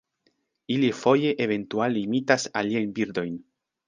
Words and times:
Ili 0.75 0.87
foje 1.01 1.33
eventuale 1.45 2.01
imitas 2.05 2.47
aliajn 2.63 2.97
birdojn. 3.01 3.37